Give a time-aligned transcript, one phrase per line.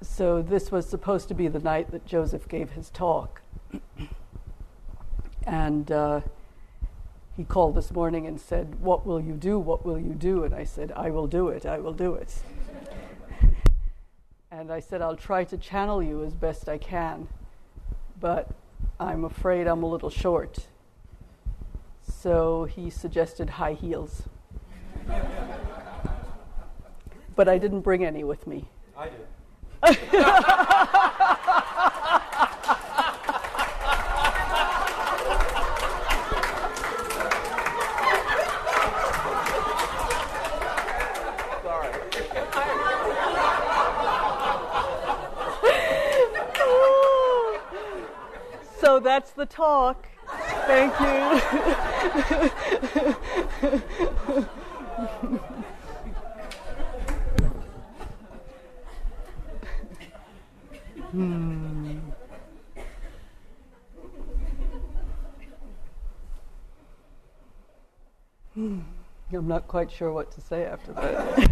[0.00, 3.42] so this was supposed to be the night that Joseph gave his talk.
[5.46, 6.20] and uh,
[7.36, 9.58] he called this morning and said, What will you do?
[9.58, 10.44] What will you do?
[10.44, 11.66] And I said, I will do it.
[11.66, 12.34] I will do it.
[14.50, 17.28] and I said, I'll try to channel you as best I can,
[18.20, 18.50] but
[19.00, 20.66] I'm afraid I'm a little short.
[22.02, 24.22] So he suggested high heels.
[27.36, 28.64] but I didn't bring any with me.
[28.96, 29.26] I did.
[48.80, 50.06] So that's the talk.
[50.66, 51.08] Thank you.
[61.10, 61.98] Hmm.
[68.54, 71.50] I'm not quite sure what to say after that.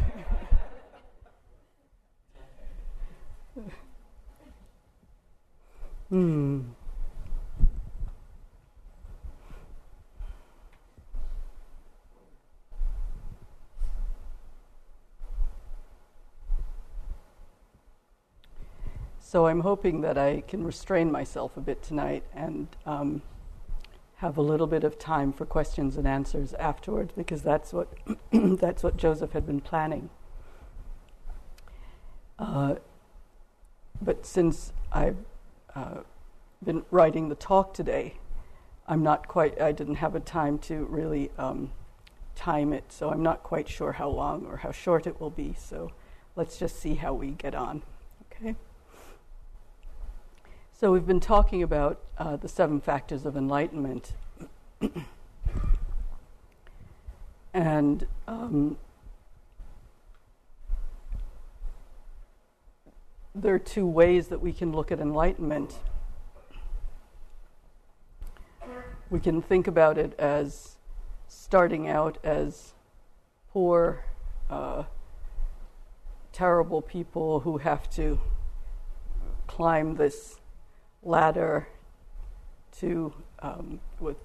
[6.11, 6.61] hmm.
[19.29, 23.23] So I'm hoping that I can restrain myself a bit tonight and um,
[24.19, 27.89] have a little bit of time for questions and answers afterwards, because that's what
[28.33, 30.11] that's what Joseph had been planning.
[32.39, 32.77] Uh,
[34.01, 35.17] but since I've
[35.75, 36.03] uh,
[36.65, 38.19] been writing the talk today,
[38.87, 39.61] I'm not quite.
[39.61, 41.73] I didn't have a time to really um,
[42.37, 45.57] time it, so I'm not quite sure how long or how short it will be.
[45.59, 45.91] So
[46.37, 47.83] let's just see how we get on.
[48.31, 48.55] Okay.
[50.79, 54.13] So, we've been talking about uh, the seven factors of enlightenment.
[57.55, 58.77] and um,
[63.35, 65.77] there are two ways that we can look at enlightenment.
[69.09, 70.77] We can think about it as
[71.27, 72.75] starting out as
[73.51, 74.05] poor,
[74.51, 74.83] uh,
[76.35, 78.21] terrible people who have to
[79.47, 80.39] climb this
[81.07, 81.69] ladder
[82.81, 84.17] to, um, with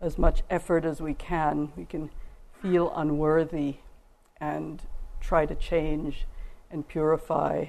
[0.00, 2.10] as much effort as we can, we can
[2.62, 3.76] feel unworthy
[4.40, 4.82] and
[5.20, 6.26] try to change
[6.70, 7.66] and purify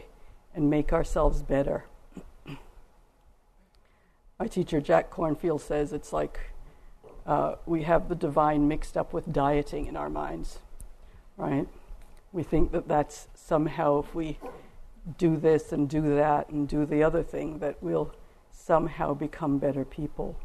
[0.53, 1.85] and make ourselves better.
[4.39, 6.39] My teacher, Jack Kornfield, says it's like
[7.25, 10.59] uh, we have the divine mixed up with dieting in our minds,
[11.37, 11.67] right?
[12.31, 14.37] We think that that's somehow if we
[15.17, 18.13] do this and do that and do the other thing, that we'll
[18.51, 20.37] somehow become better people.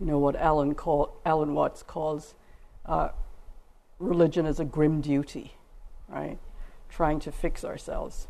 [0.00, 2.34] You know what Alan, call, Alan Watts calls
[2.84, 3.08] uh,
[3.98, 5.54] religion as a grim duty,
[6.08, 6.38] right?
[6.88, 8.28] Trying to fix ourselves.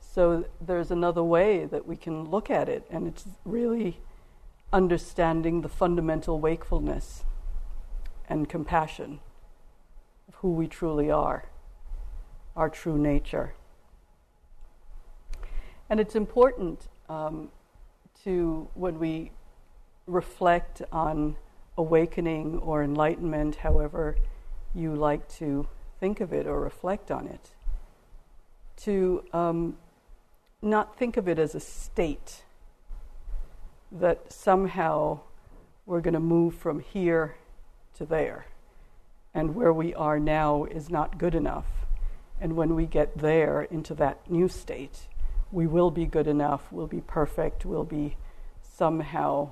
[0.00, 4.00] So there's another way that we can look at it, and it's really
[4.72, 7.24] understanding the fundamental wakefulness
[8.28, 9.20] and compassion
[10.28, 11.50] of who we truly are,
[12.56, 13.54] our true nature.
[15.92, 17.50] And it's important um,
[18.24, 19.30] to, when we
[20.06, 21.36] reflect on
[21.76, 24.16] awakening or enlightenment, however
[24.74, 25.68] you like to
[26.00, 27.50] think of it or reflect on it,
[28.84, 29.76] to um,
[30.62, 32.42] not think of it as a state
[33.92, 35.20] that somehow
[35.84, 37.34] we're going to move from here
[37.96, 38.46] to there,
[39.34, 41.66] and where we are now is not good enough.
[42.40, 45.08] And when we get there into that new state,
[45.52, 48.16] we will be good enough, we'll be perfect, we'll be
[48.62, 49.50] somehow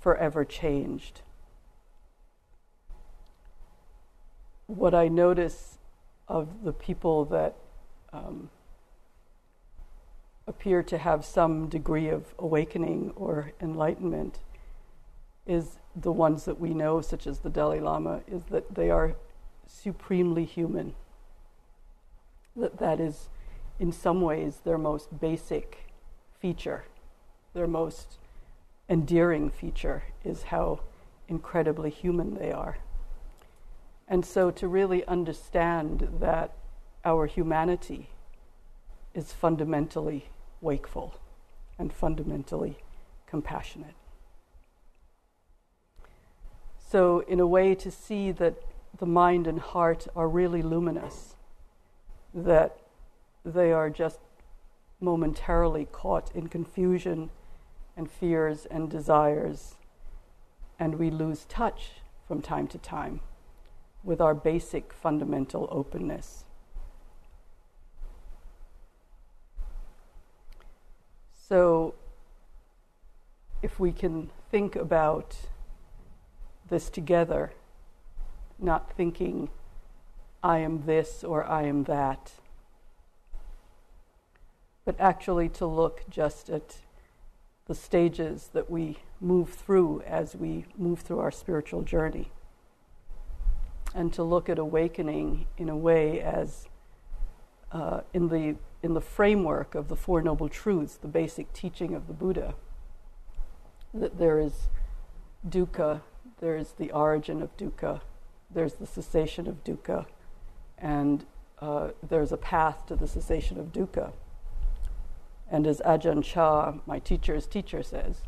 [0.00, 1.22] forever changed.
[4.66, 5.78] What I notice
[6.26, 7.54] of the people that
[8.12, 8.50] um,
[10.46, 14.40] appear to have some degree of awakening or enlightenment
[15.46, 19.14] is the ones that we know, such as the Dalai Lama, is that they are
[19.66, 20.94] supremely human.
[22.56, 23.28] That that is
[23.78, 25.90] in some ways, their most basic
[26.38, 26.84] feature,
[27.54, 28.18] their most
[28.88, 30.80] endearing feature, is how
[31.28, 32.78] incredibly human they are.
[34.06, 36.52] And so, to really understand that
[37.04, 38.10] our humanity
[39.14, 40.28] is fundamentally
[40.60, 41.14] wakeful
[41.78, 42.78] and fundamentally
[43.26, 43.94] compassionate.
[46.90, 48.54] So, in a way, to see that
[48.98, 51.34] the mind and heart are really luminous,
[52.32, 52.78] that
[53.44, 54.20] they are just
[55.00, 57.30] momentarily caught in confusion
[57.96, 59.76] and fears and desires,
[60.78, 61.90] and we lose touch
[62.26, 63.20] from time to time
[64.02, 66.44] with our basic fundamental openness.
[71.32, 71.94] So,
[73.62, 75.36] if we can think about
[76.68, 77.52] this together,
[78.58, 79.50] not thinking,
[80.42, 82.32] I am this or I am that,
[84.84, 86.76] but actually to look just at
[87.66, 92.30] the stages that we move through as we move through our spiritual journey.
[93.94, 96.68] And to look at awakening in a way as
[97.72, 102.06] uh, in, the, in the framework of the Four Noble Truths, the basic teaching of
[102.06, 102.54] the Buddha,
[103.94, 104.68] that there is
[105.48, 106.02] dukkha,
[106.40, 108.00] there is the origin of dukkha,
[108.50, 110.06] there's the cessation of dukkha,
[110.76, 111.24] and
[111.60, 114.12] uh, there's a path to the cessation of dukkha.
[115.50, 118.22] And as Ajahn Chah, my teacher's teacher, says,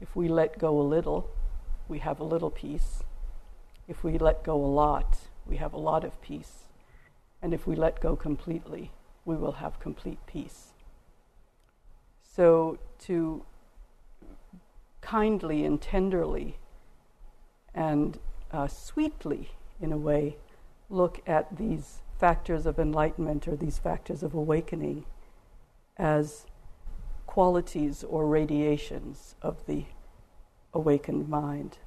[0.00, 1.30] if we let go a little,
[1.88, 3.02] we have a little peace.
[3.88, 6.64] If we let go a lot, we have a lot of peace.
[7.42, 8.92] And if we let go completely,
[9.24, 10.72] we will have complete peace.
[12.22, 13.44] So, to
[15.00, 16.58] kindly and tenderly
[17.74, 18.18] and
[18.50, 19.50] uh, sweetly,
[19.80, 20.36] in a way,
[20.88, 25.04] look at these factors of enlightenment or these factors of awakening
[25.96, 26.46] as
[27.26, 29.84] qualities or radiations of the
[30.72, 31.78] awakened mind.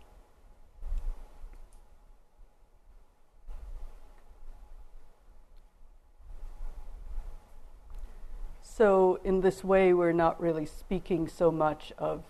[8.62, 12.26] So, in this way, we're not really speaking so much of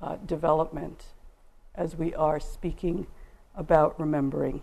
[0.00, 1.06] uh, development
[1.74, 3.08] as we are speaking
[3.56, 4.62] about remembering.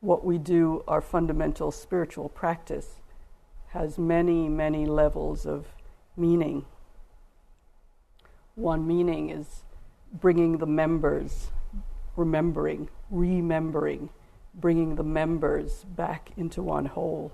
[0.00, 3.00] What we do, our fundamental spiritual practice,
[3.74, 5.66] has many, many levels of
[6.16, 6.64] meaning.
[8.54, 9.64] One meaning is
[10.12, 11.50] bringing the members,
[12.14, 14.10] remembering, remembering,
[14.54, 17.32] bringing the members back into one whole.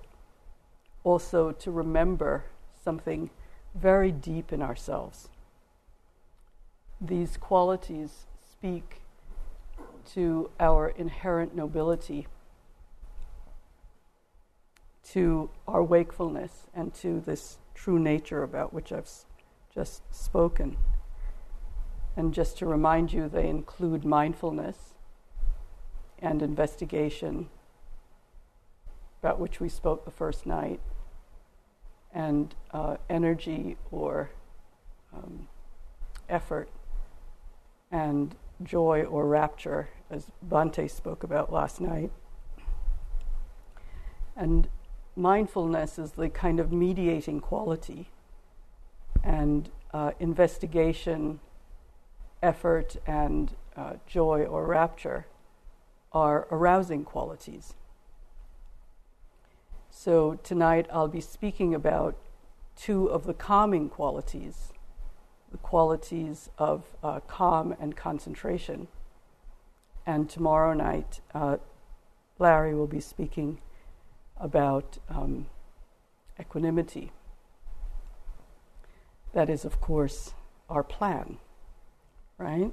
[1.05, 2.47] Also, to remember
[2.83, 3.29] something
[3.75, 5.29] very deep in ourselves.
[6.99, 9.03] These qualities speak
[10.15, 12.27] to our inherent nobility
[15.13, 19.11] to our wakefulness and to this true nature about which I've
[19.75, 20.77] just spoken.
[22.17, 24.95] And just to remind you, they include mindfulness
[26.19, 27.49] and investigation,
[29.23, 30.81] about which we spoke the first night,
[32.13, 34.31] and uh, energy or
[35.15, 35.49] um,
[36.29, 36.69] effort,
[37.91, 42.13] and joy or rapture, as Bhante spoke about last night.
[44.37, 44.69] And
[45.17, 48.09] mindfulness is the kind of mediating quality,
[49.23, 51.41] and uh, investigation,
[52.43, 55.27] effort, and uh, joy or rapture
[56.13, 57.75] are arousing qualities.
[59.91, 62.17] So tonight I'll be speaking about
[62.77, 64.73] two of the calming qualities
[65.51, 68.89] the qualities of uh, calm and concentration.
[70.07, 71.59] And tomorrow night, uh,
[72.39, 73.61] Larry will be speaking
[74.41, 75.47] about um,
[76.41, 77.13] equanimity.
[79.33, 80.33] That is, of course,
[80.69, 81.39] our plan,
[82.39, 82.73] right?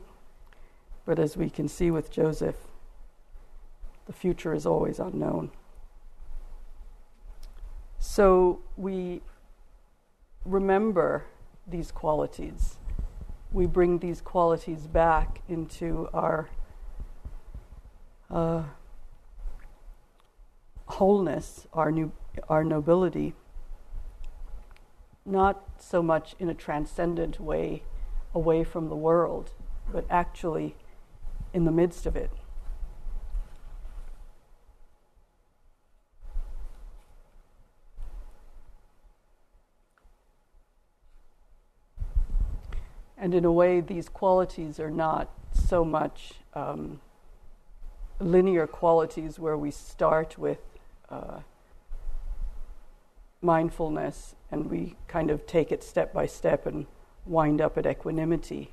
[1.06, 2.56] But as we can see with Joseph,
[4.06, 5.52] the future is always unknown.
[8.00, 9.22] So we
[10.46, 11.26] remember
[11.68, 12.78] these qualities.
[13.52, 16.50] We bring these qualities back into our
[18.30, 18.64] uh,
[20.88, 22.12] wholeness, our, new,
[22.50, 23.34] our nobility,
[25.26, 27.84] not so much in a transcendent way
[28.34, 29.52] away from the world,
[29.92, 30.76] but actually
[31.54, 32.32] in the midst of it.
[43.18, 47.02] And in a way, these qualities are not so much um,
[48.20, 50.60] linear qualities where we start with
[51.10, 51.40] uh,
[53.42, 56.86] mindfulness and we kind of take it step by step and
[57.26, 58.72] wind up at equanimity.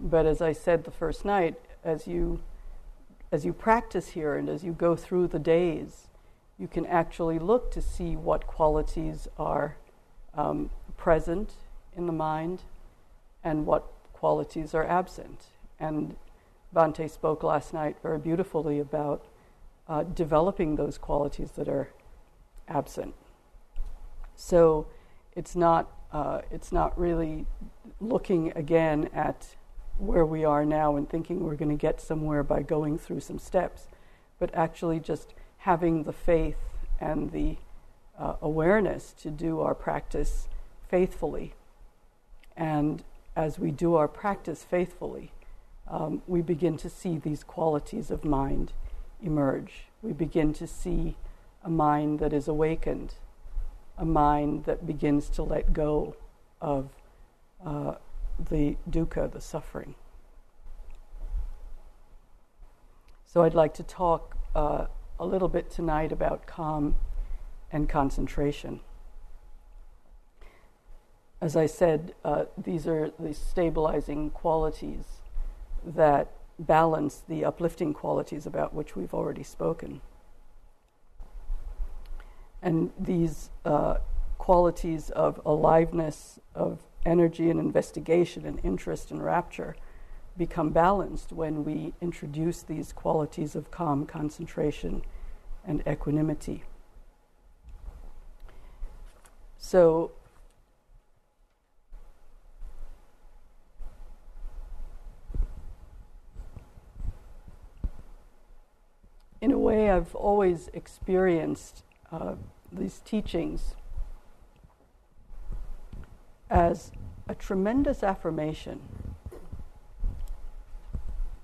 [0.00, 2.40] But as I said the first night, as you
[3.30, 6.08] as you practice here and as you go through the days,
[6.58, 9.76] you can actually look to see what qualities are
[10.34, 11.54] um, present
[11.96, 12.62] in the mind
[13.42, 15.46] and what qualities are absent.
[15.80, 16.16] And
[16.74, 19.24] Bhante spoke last night very beautifully about
[19.88, 21.90] uh, developing those qualities that are
[22.68, 23.14] absent.
[24.36, 24.86] So
[25.34, 27.46] it's not, uh, it's not really
[28.00, 29.54] looking again at
[29.98, 33.38] where we are now and thinking we're going to get somewhere by going through some
[33.38, 33.88] steps,
[34.38, 36.56] but actually just having the faith
[37.00, 37.56] and the
[38.18, 40.48] uh, awareness to do our practice
[40.88, 41.54] faithfully.
[42.56, 43.02] And
[43.34, 45.32] as we do our practice faithfully,
[45.88, 48.72] um, we begin to see these qualities of mind
[49.22, 49.86] emerge.
[50.02, 51.16] We begin to see
[51.64, 53.14] a mind that is awakened,
[53.96, 56.16] a mind that begins to let go
[56.60, 56.88] of
[57.64, 57.94] uh,
[58.50, 59.94] the dukkha, the suffering.
[63.24, 64.86] So I'd like to talk uh,
[65.18, 66.96] a little bit tonight about calm
[67.70, 68.80] and concentration.
[71.40, 75.04] As I said, uh, these are the stabilizing qualities
[75.84, 80.00] that balance the uplifting qualities about which we've already spoken.
[82.60, 83.96] And these uh,
[84.38, 89.74] qualities of aliveness, of energy and investigation and interest and rapture
[90.36, 95.02] become balanced when we introduce these qualities of calm, concentration,
[95.66, 96.62] and equanimity.
[99.58, 100.12] So,
[109.42, 111.82] in a way, I've always experienced
[112.12, 112.36] uh,
[112.70, 113.74] these teachings
[116.48, 116.92] as
[117.28, 118.80] a tremendous affirmation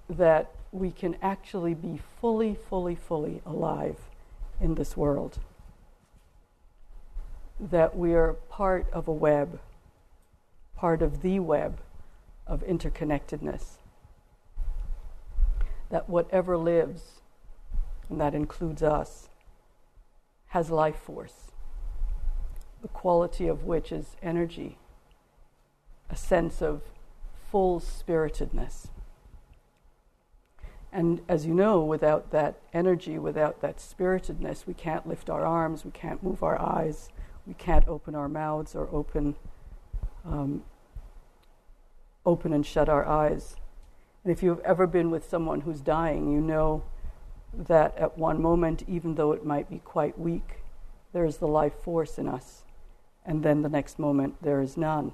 [0.08, 3.96] that we can actually be fully, fully, fully alive
[4.60, 5.40] in this world.
[7.58, 9.58] That we are part of a web,
[10.76, 11.80] part of the web
[12.46, 13.78] of interconnectedness.
[15.90, 17.17] That whatever lives,
[18.08, 19.28] and that includes us,
[20.48, 21.52] has life force,
[22.82, 24.78] the quality of which is energy,
[26.08, 26.82] a sense of
[27.50, 28.88] full spiritedness.
[30.90, 35.84] And as you know, without that energy, without that spiritedness, we can't lift our arms,
[35.84, 37.10] we can't move our eyes,
[37.46, 39.36] we can't open our mouths or open,
[40.24, 40.62] um,
[42.24, 43.56] open and shut our eyes.
[44.24, 46.84] And if you've ever been with someone who's dying, you know
[47.52, 50.62] that at one moment, even though it might be quite weak,
[51.12, 52.64] there is the life force in us.
[53.24, 55.12] And then the next moment, there is none.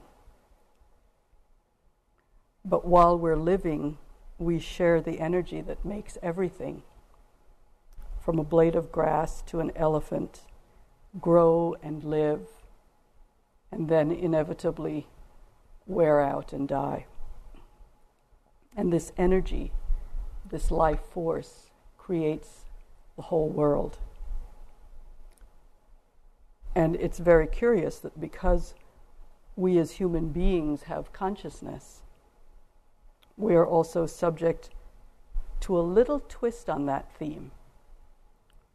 [2.65, 3.99] But while we're living,
[4.39, 6.83] we share the energy that makes everything,
[8.21, 10.43] from a blade of grass to an elephant,
[11.21, 12.49] grow and live,
[13.71, 15.07] and then inevitably
[15.87, 17.07] wear out and die.
[18.77, 19.73] And this energy,
[20.49, 21.71] this life force,
[22.05, 22.67] creates
[23.17, 23.97] the whole world.
[26.75, 28.75] And it's very curious that because
[29.57, 32.03] we as human beings have consciousness,
[33.39, 34.69] we are also subject
[35.61, 37.53] to a little twist on that theme,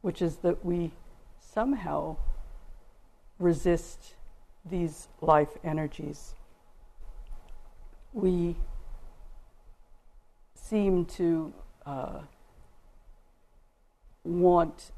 [0.02, 0.92] which is that we
[1.40, 2.16] somehow
[3.38, 4.16] resist
[4.66, 6.34] these life energies.
[8.12, 8.56] We
[10.56, 11.54] seem to
[11.86, 12.22] uh,
[14.24, 14.92] want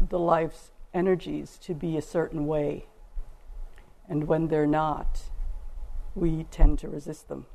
[0.00, 2.86] the life's energies to be a certain way.
[4.08, 5.22] And when they're not,
[6.14, 7.46] we tend to resist them.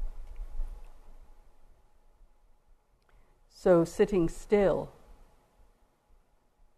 [3.49, 4.91] So, sitting still,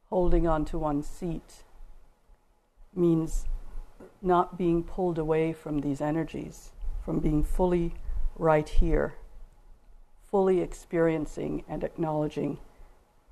[0.10, 1.64] holding on to one's seat,
[2.94, 3.46] means
[4.22, 6.72] not being pulled away from these energies,
[7.04, 7.96] from being fully
[8.36, 9.16] right here,
[10.30, 12.60] fully experiencing and acknowledging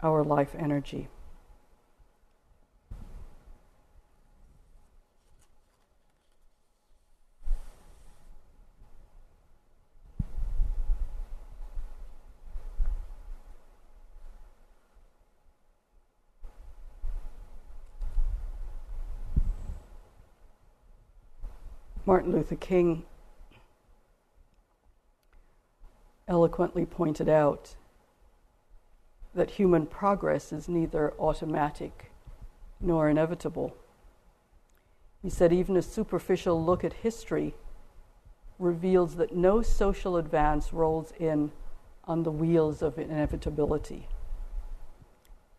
[0.03, 1.07] our life energy.
[22.05, 23.05] Martin Luther King
[26.27, 27.75] eloquently pointed out
[29.35, 32.11] that human progress is neither automatic
[32.79, 33.75] nor inevitable.
[35.21, 37.55] He said, even a superficial look at history
[38.59, 41.51] reveals that no social advance rolls in
[42.05, 44.07] on the wheels of inevitability.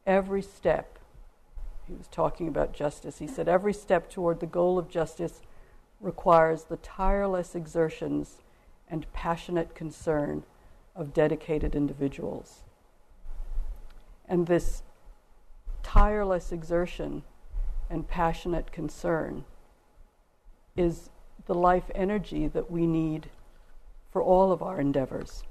[0.07, 0.99] Every step,
[1.87, 5.41] he was talking about justice, he said, every step toward the goal of justice
[6.01, 8.43] requires the tireless exertions
[8.89, 10.45] and passionate concern
[10.95, 12.63] of dedicated individuals.
[14.29, 14.83] And this
[15.83, 17.23] tireless exertion
[17.91, 19.45] and passionate concern
[20.77, 21.11] is
[21.47, 23.29] the life energy that we need
[24.11, 25.43] for all of our endeavors.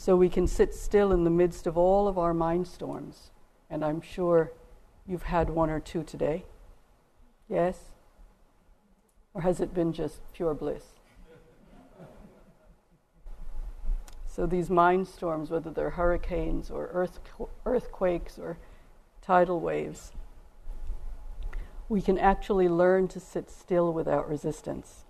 [0.00, 3.32] So we can sit still in the midst of all of our mind storms.
[3.68, 4.50] And I'm sure
[5.06, 6.46] you've had one or two today.
[7.50, 7.90] Yes?
[9.34, 10.84] Or has it been just pure bliss?
[14.28, 17.18] So these mind storms, whether they're hurricanes or earth,
[17.66, 18.56] earthquakes or
[19.20, 20.12] tidal waves,
[21.88, 25.04] we can actually learn to sit still without resistance.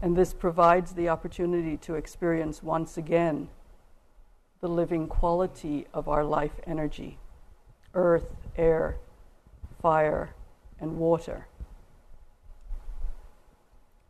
[0.00, 3.48] And this provides the opportunity to experience once again
[4.60, 7.18] the living quality of our life energy
[7.92, 8.96] earth, air,
[9.80, 10.34] fire,
[10.80, 11.46] and water.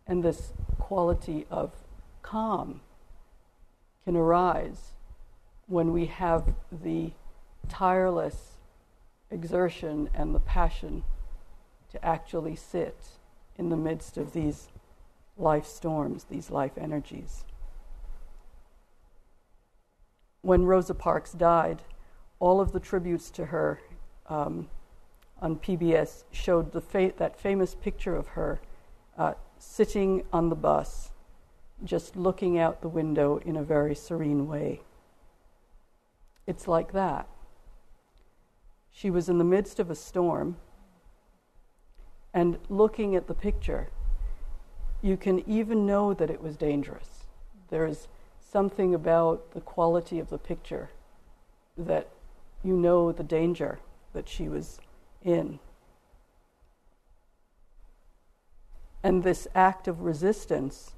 [0.06, 1.72] And this quality of
[2.22, 2.80] calm
[4.04, 4.92] can arise
[5.66, 7.12] when we have the
[7.68, 8.56] tireless
[9.30, 11.04] exertion and the passion
[11.92, 12.96] to actually sit
[13.56, 14.68] in the midst of these
[15.36, 17.44] life storms, these life energies.
[20.42, 21.82] When Rosa Parks died,
[22.38, 23.80] all of the tributes to her
[24.26, 24.68] um,
[25.40, 28.60] on PBS showed fa- that famous picture of her
[29.16, 31.10] uh, sitting on the bus,
[31.84, 34.80] just looking out the window in a very serene way.
[36.46, 37.28] It's like that.
[38.90, 40.56] She was in the midst of a storm,
[42.34, 43.88] and looking at the picture,
[45.02, 47.24] you can even know that it was dangerous.
[47.70, 48.08] There is
[48.40, 50.90] something about the quality of the picture
[51.78, 52.08] that
[52.62, 53.78] you know the danger
[54.12, 54.80] that she was
[55.22, 55.58] in.
[59.02, 60.92] And this act of resistance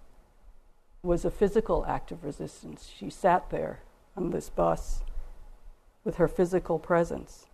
[1.03, 2.91] was a physical act of resistance.
[2.97, 3.81] She sat there
[4.17, 5.03] on this bus
[6.05, 7.47] with her physical presence.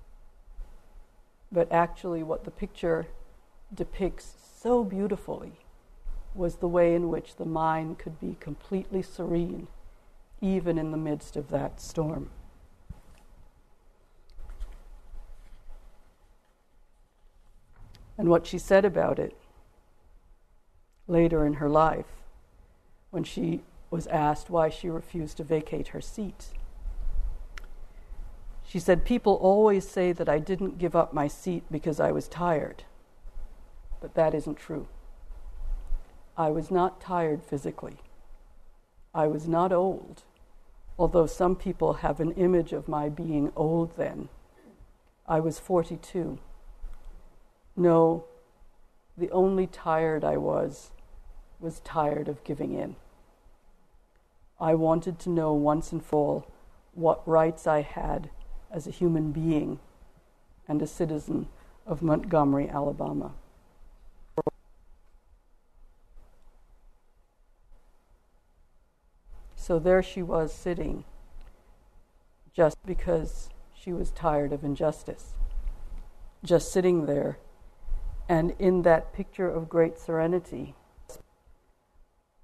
[1.51, 3.07] But actually, what the picture
[3.75, 5.53] depicts so beautifully
[6.35, 9.69] was the way in which the mind could be completely serene,
[10.41, 12.31] even in the midst of that storm.
[18.19, 19.35] And what she said about it
[21.07, 22.07] later in her life,
[23.11, 26.49] when she was asked why she refused to vacate her seat.
[28.63, 32.29] She said, People always say that I didn't give up my seat because I was
[32.29, 32.85] tired,
[34.01, 34.89] but that isn't true.
[36.37, 37.97] I was not tired physically.
[39.15, 40.23] I was not old,
[40.99, 44.29] although some people have an image of my being old then.
[45.27, 46.39] I was 42.
[47.79, 48.25] No,
[49.17, 50.91] the only tired I was
[51.61, 52.97] was tired of giving in.
[54.61, 56.47] I wanted to know once and for all
[56.95, 58.31] what rights I had
[58.69, 59.79] as a human being
[60.67, 61.47] and a citizen
[61.87, 63.31] of Montgomery, Alabama.
[69.55, 71.05] So there she was sitting
[72.53, 75.35] just because she was tired of injustice.
[76.43, 77.39] Just sitting there.
[78.29, 80.75] And in that picture of great serenity,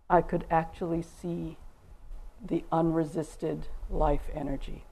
[0.09, 1.59] I could actually see
[2.44, 4.85] the unresisted life energy.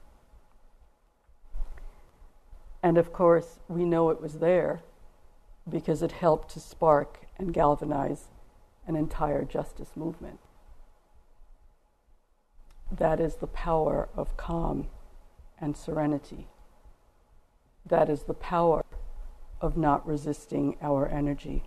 [2.83, 4.83] And of course, we know it was there
[5.69, 8.29] because it helped to spark and galvanize
[8.87, 10.41] an entire justice movement.
[12.91, 14.89] That is the power of calm
[15.61, 16.49] and serenity.
[17.87, 18.85] That is the power
[19.63, 21.63] of not resisting our energy.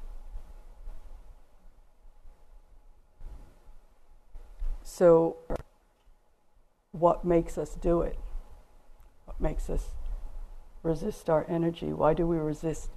[4.84, 5.38] So,
[6.91, 8.19] what makes us do it?
[9.25, 9.88] What makes us
[10.84, 11.91] resist our energy?
[11.91, 12.89] Why do we resist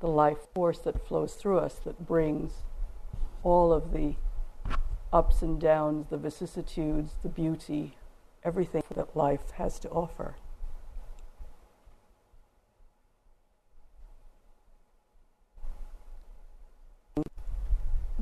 [0.00, 2.62] the life force that flows through us that brings
[3.42, 4.14] all of the
[5.14, 7.96] ups and downs, the vicissitudes, the beauty,
[8.42, 10.34] everything that life has to offer.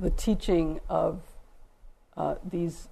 [0.03, 1.21] The teaching of
[2.17, 2.89] uh, these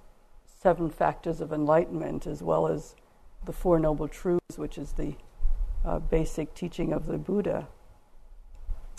[0.46, 2.94] seven factors of enlightenment, as well as
[3.44, 5.16] the Four Noble Truths, which is the
[5.84, 7.66] uh, basic teaching of the Buddha.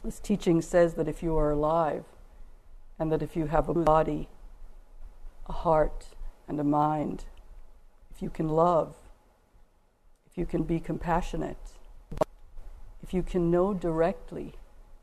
[0.03, 2.03] This teaching says that if you are alive
[2.99, 4.27] and that if you have a body,
[5.47, 6.07] a heart
[6.49, 7.23] and a mind,
[8.13, 8.93] if you can love,
[10.29, 11.77] if you can be compassionate,
[13.01, 14.55] if you can know directly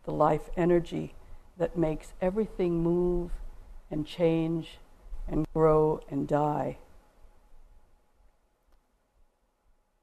[0.05, 1.14] the life energy
[1.59, 3.33] that makes everything move
[3.90, 4.79] and change
[5.27, 6.79] and grow and die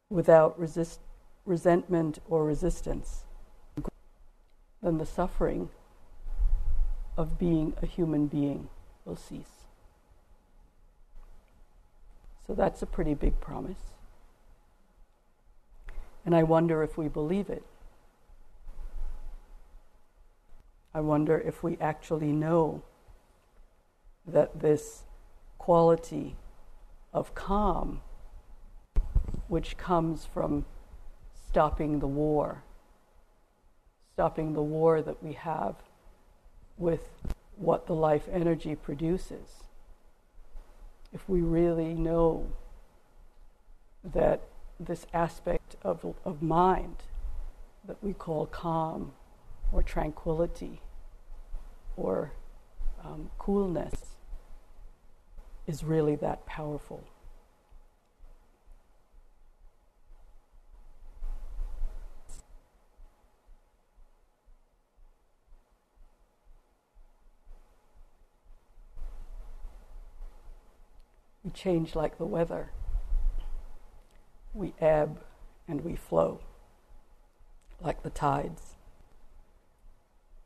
[0.09, 0.99] without resist,
[1.45, 3.23] resentment or resistance,
[4.81, 5.69] then the suffering
[7.17, 8.69] of being a human being
[9.03, 9.65] will cease.
[12.45, 13.95] So that's a pretty big promise.
[16.25, 17.63] And I wonder if we believe it.
[20.95, 22.81] I wonder if we actually know
[24.25, 25.03] that this
[25.57, 26.37] quality
[27.11, 27.99] of calm,
[29.49, 30.63] which comes from
[31.49, 32.63] stopping the war,
[34.13, 35.75] stopping the war that we have
[36.77, 37.09] with
[37.57, 39.65] what the life energy produces,
[41.11, 42.47] if we really know
[44.01, 44.43] that
[44.79, 47.03] this aspect of, of mind
[47.85, 49.11] that we call calm
[49.71, 50.81] or tranquility
[51.97, 52.31] or
[53.03, 54.15] um, coolness
[55.67, 57.03] is really that powerful.
[71.43, 72.71] We change like the weather.
[74.53, 75.19] We ebb
[75.67, 76.41] and we flow
[77.79, 78.75] like the tides.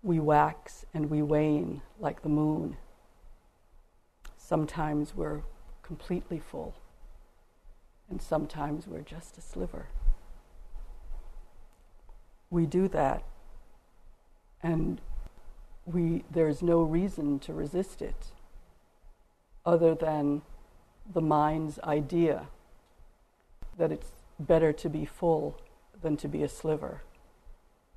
[0.02, 2.78] We wax and we wane like the moon.
[4.38, 5.42] Sometimes we're
[5.84, 6.76] completely full,
[8.10, 9.88] and sometimes we're just a sliver.
[12.50, 13.24] We do that,
[14.64, 15.02] and
[15.86, 18.28] we, there's no reason to resist it
[19.66, 20.42] other than
[21.12, 22.48] the mind's idea
[23.78, 25.60] that it's better to be full
[26.02, 27.02] than to be a sliver,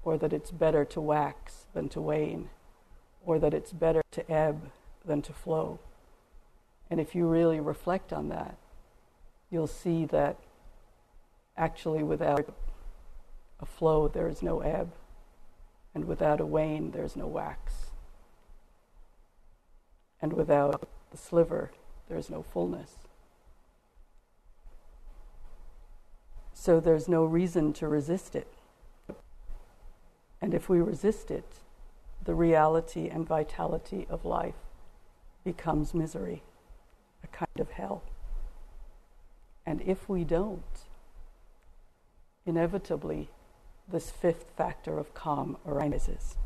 [0.02, 2.50] or that it's better to wax than to wane,
[3.24, 4.70] or that it's better to ebb
[5.04, 5.78] than to flow.
[6.90, 8.56] And if you really reflect on that,
[9.50, 10.36] you'll see that
[11.56, 12.52] actually without
[13.60, 14.92] a flow, there is no ebb,
[15.94, 17.90] and without a wane, there's no wax.
[20.20, 21.70] And without the sliver,
[22.08, 22.96] there's no fullness.
[26.52, 28.46] So there's no reason to resist it.
[30.42, 31.60] And if we resist it,
[32.24, 34.56] the reality and vitality of life
[35.44, 36.42] becomes misery
[37.24, 38.02] a kind of hell.
[39.64, 40.62] And if we don't,
[42.44, 43.30] inevitably
[43.88, 46.36] this fifth factor of calm arises.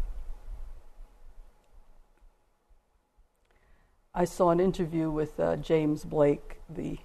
[4.15, 6.99] I saw an interview with uh, James Blake, the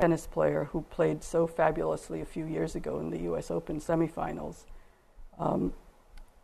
[0.00, 3.50] tennis player who played so fabulously a few years ago in the U.S.
[3.50, 4.64] Open semifinals,
[5.38, 5.72] um,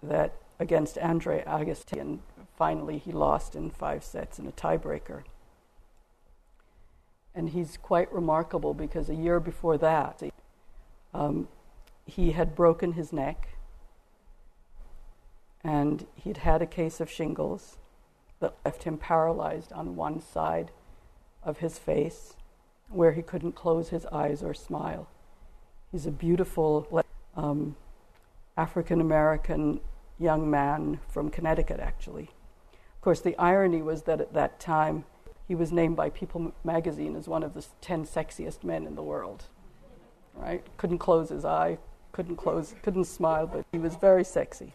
[0.03, 2.21] that against Andre Agassi, and
[2.57, 5.23] finally he lost in five sets in a tiebreaker.
[7.35, 10.23] And he's quite remarkable because a year before that,
[11.15, 11.49] um,
[12.05, 13.49] he had broken his neck
[15.65, 17.79] and he'd had a case of shingles
[18.41, 20.73] that left him paralyzed on one side
[21.43, 22.35] of his face
[22.89, 25.09] where he couldn't close his eyes or smile.
[25.91, 27.05] He's a beautiful
[27.37, 27.77] um,
[28.57, 29.81] African American
[30.23, 32.31] young man from Connecticut, actually.
[32.73, 35.05] Of course, the irony was that at that time,
[35.49, 39.03] he was named by People magazine as one of the 10 sexiest men in the
[39.03, 39.45] world.
[40.35, 40.65] Right?
[40.77, 41.79] Couldn't close his eye,
[42.13, 44.73] couldn't close, couldn't smile, but he was very sexy.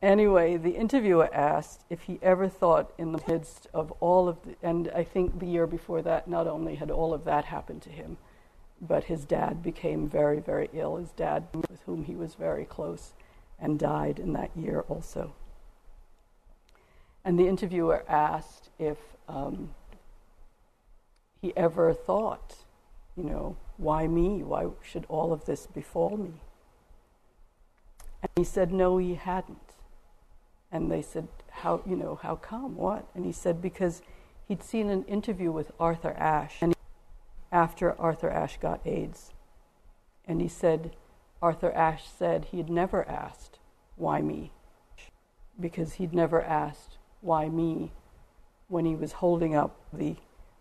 [0.00, 4.54] anyway, the interviewer asked if he ever thought in the midst of all of the,
[4.62, 7.90] and I think the year before that, not only had all of that happened to
[7.90, 8.16] him,
[8.82, 10.96] but his dad became very, very ill.
[10.96, 13.12] His dad, with whom he was very close,
[13.58, 15.34] and died in that year also.
[17.24, 19.74] And the interviewer asked if um,
[21.40, 22.56] he ever thought,
[23.16, 24.42] you know, why me?
[24.42, 26.32] Why should all of this befall me?
[28.20, 29.58] And he said, no, he hadn't.
[30.72, 32.76] And they said, how, you know, how come?
[32.76, 33.06] What?
[33.14, 34.02] And he said, because
[34.48, 36.74] he'd seen an interview with Arthur Ashe and
[37.52, 39.32] after Arthur Ashe got AIDS.
[40.24, 40.96] And he said,
[41.42, 43.58] Arthur Ashe said he had never asked,
[43.96, 44.52] why me?
[45.60, 47.92] Because he'd never asked why me
[48.68, 50.16] when he was holding up the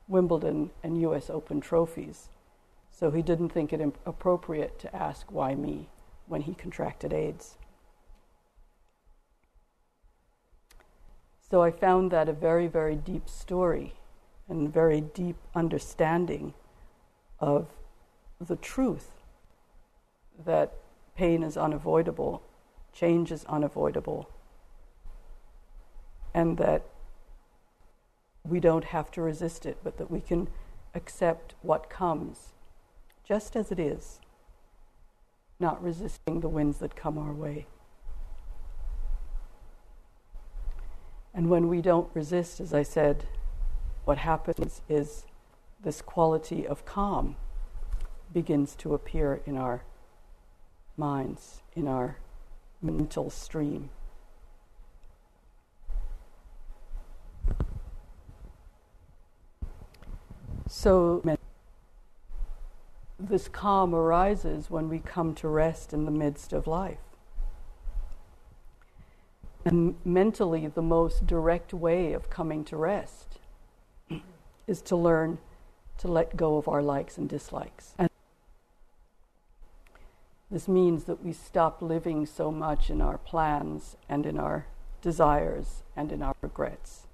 [0.07, 2.29] Wimbledon and US Open trophies.
[2.91, 5.87] So he didn't think it appropriate to ask why me
[6.27, 7.55] when he contracted AIDS.
[11.49, 13.93] So I found that a very, very deep story
[14.49, 16.53] and very deep understanding
[17.41, 17.67] of
[18.39, 19.09] the truth
[20.45, 20.73] that
[21.17, 22.41] pain is unavoidable,
[22.93, 24.29] change is unavoidable,
[26.33, 26.85] and that
[28.43, 30.47] we don't have to resist it, but that we can
[30.95, 32.53] accept what comes
[33.23, 34.19] just as it is,
[35.59, 37.65] not resisting the winds that come our way.
[41.33, 43.25] And when we don't resist, as I said,
[44.03, 45.25] what happens is
[45.83, 47.35] this quality of calm
[48.33, 49.83] begins to appear in our
[50.95, 52.17] minds, in our
[52.81, 53.89] mental stream.
[60.67, 61.21] So,
[63.19, 66.97] this calm arises when we come to rest in the midst of life.
[69.65, 73.39] And mentally, the most direct way of coming to rest
[74.65, 75.37] is to learn
[76.01, 77.93] to let go of our likes and dislikes.
[77.99, 78.09] And
[80.49, 84.65] this means that we stop living so much in our plans and in our
[85.03, 87.05] desires and in our regrets.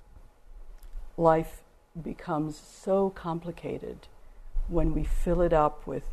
[1.17, 1.63] Life
[2.01, 4.07] becomes so complicated
[4.69, 6.03] when we fill it up with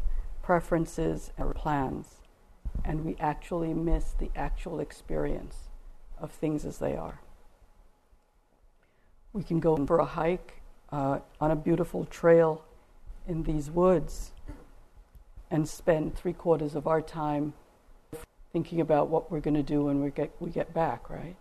[0.42, 2.16] preferences and plans
[2.84, 5.68] and we actually miss the actual experience
[6.18, 7.20] of things as they are.
[9.32, 12.64] We can go for a hike uh, on a beautiful trail
[13.26, 14.32] in these woods
[15.50, 17.52] and spend three quarters of our time
[18.52, 21.36] thinking about what we're going to do when we get, we get back, right?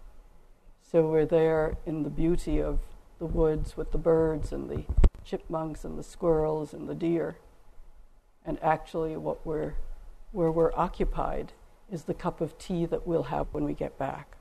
[0.92, 2.80] So we're there in the beauty of
[3.20, 4.84] the woods with the birds and the
[5.24, 7.38] chipmunks and the squirrels and the deer.
[8.46, 9.76] And actually, what we're,
[10.32, 11.54] where we're occupied
[11.92, 14.36] is the cup of tea that we'll have when we get back.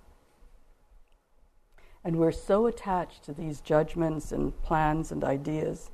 [2.04, 5.90] And we're so attached to these judgments and plans and ideas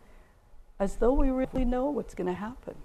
[0.78, 2.76] as though we really know what's going to happen.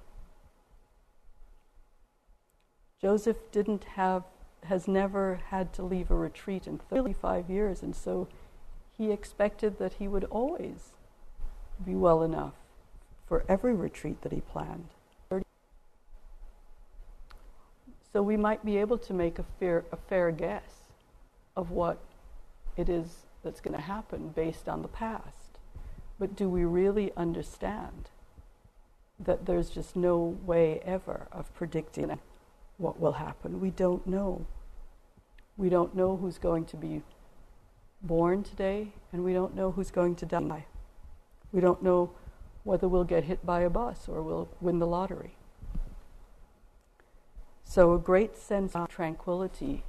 [2.99, 4.23] Joseph didn't have,
[4.63, 8.27] has never had to leave a retreat in 35 years, and so
[8.97, 10.93] he expected that he would always
[11.86, 12.53] be well enough
[13.27, 14.89] for every retreat that he planned.
[18.13, 20.83] So we might be able to make a fair, a fair guess
[21.57, 21.97] of what
[22.77, 25.59] it is that's going to happen based on the past.
[26.19, 28.09] But do we really understand
[29.19, 32.19] that there's just no way ever of predicting
[32.77, 33.59] what will happen?
[33.59, 34.45] We don't know.
[35.57, 37.01] We don't know who's going to be
[38.01, 40.65] born today, and we don't know who's going to die.
[41.51, 42.12] We don't know
[42.63, 45.36] whether we'll get hit by a bus or we'll win the lottery.
[47.63, 49.83] So, a great sense of tranquility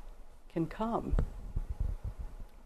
[0.52, 1.14] can come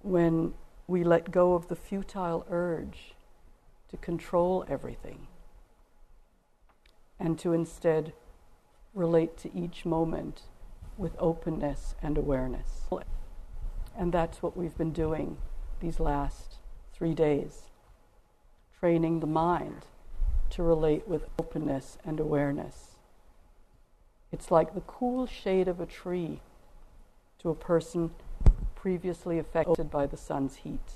[0.03, 0.55] when
[0.87, 3.15] we let go of the futile urge
[3.89, 5.27] to control everything
[7.19, 8.13] and to instead
[8.95, 10.43] relate to each moment
[10.97, 12.87] with openness and awareness.
[13.97, 15.39] And that's what we've been doing
[15.81, 16.57] these last
[16.93, 17.65] three days
[18.79, 19.87] training the mind
[20.51, 22.93] to relate with openness and awareness.
[24.31, 26.41] It's like the cool shade of a tree
[27.41, 28.11] to a person
[28.89, 30.93] previously affected by the sun's heat.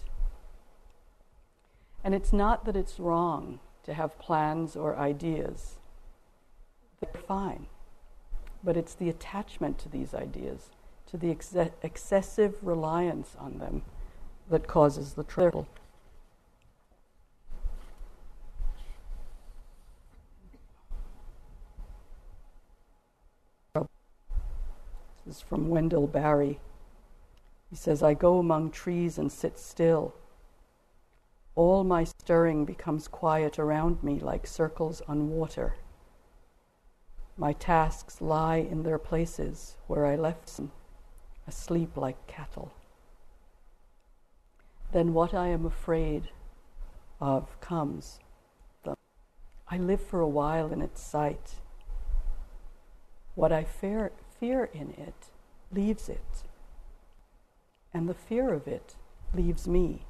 [2.03, 5.75] And it's not that it's wrong to have plans or ideas,
[7.03, 7.67] they're fine.
[8.65, 10.71] But it's the attachment to these ideas,
[11.09, 13.83] to the ex- excessive reliance on them,
[14.49, 15.69] that causes the trouble.
[23.75, 26.59] This is from Wendell Berry.
[27.73, 30.13] He says, I go among trees and sit still.
[31.55, 35.77] All my stirring becomes quiet around me like circles on water.
[37.39, 40.71] My tasks lie in their places where I left them,
[41.47, 42.75] asleep like cattle.
[44.93, 46.29] Then what I am afraid
[47.23, 48.21] of comes.
[49.67, 51.55] I live for a while in its sight.
[53.35, 55.31] What I fear, fear in it
[55.73, 56.45] leaves it
[57.95, 58.97] and the fear of it
[59.35, 60.07] leaves me.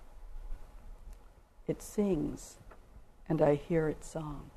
[1.66, 2.57] It sings,
[3.29, 4.51] and I hear its song.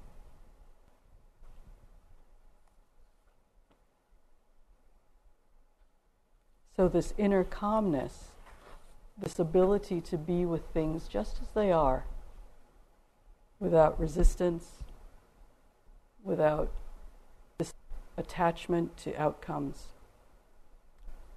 [6.75, 8.31] So, this inner calmness,
[9.17, 12.03] this ability to be with things just as they are,
[13.59, 14.83] without resistance,
[16.21, 16.69] without
[17.57, 17.73] this
[18.17, 19.93] attachment to outcomes,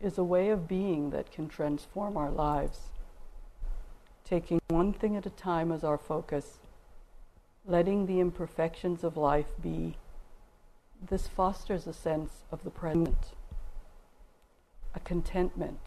[0.00, 2.78] is a way of being that can transform our lives.
[4.24, 6.58] Taking one thing at a time as our focus,
[7.66, 9.96] letting the imperfections of life be,
[11.06, 13.34] this fosters a sense of the present,
[14.94, 15.80] a contentment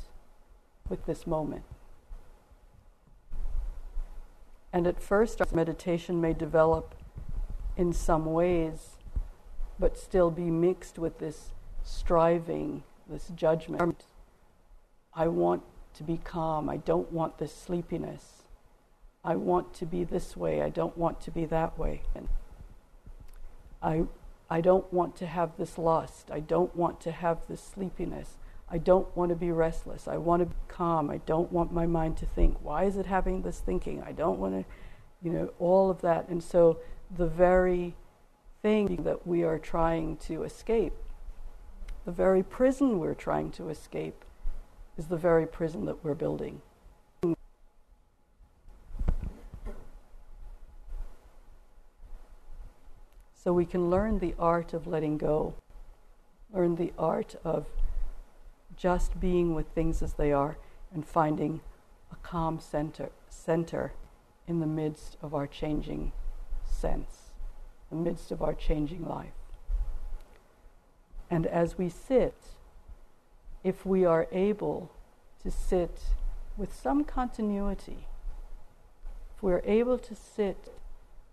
[0.90, 1.64] with this moment.
[4.74, 6.96] And at first, our meditation may develop
[7.76, 8.98] in some ways,
[9.80, 11.52] but still be mixed with this
[11.84, 14.06] striving, this judgment.
[15.14, 15.64] I want
[15.96, 16.70] to be calm.
[16.70, 18.44] I don't want this sleepiness.
[19.24, 20.62] I want to be this way.
[20.62, 22.02] I don't want to be that way.
[22.16, 22.28] And
[23.82, 24.04] I,
[24.50, 26.32] I don't want to have this lust.
[26.32, 28.38] I don't want to have this sleepiness.
[28.70, 30.08] I don't want to be restless.
[30.08, 31.10] I want to be calm.
[31.10, 32.58] I don't want my mind to think.
[32.64, 34.02] Why is it having this thinking?
[34.02, 34.66] I don't want to,
[35.22, 36.30] you know, all of that.
[36.30, 36.80] And so
[37.16, 37.96] the very
[38.62, 40.94] thing that we are trying to escape,
[42.06, 44.26] the very prison we're trying to escape,
[44.98, 46.62] is the very prison that we're building.
[53.34, 55.56] So we can learn the art of letting go,
[56.54, 57.66] learn the art of
[58.78, 60.58] just being with things as they are
[60.94, 61.62] and finding
[62.12, 63.94] a calm center, center
[64.48, 66.12] in the midst of our changing
[66.64, 67.32] sense,
[67.90, 69.41] the midst of our changing life.
[71.32, 72.36] And as we sit,
[73.64, 74.92] if we are able
[75.42, 76.02] to sit
[76.58, 78.06] with some continuity,
[79.34, 80.74] if we're able to sit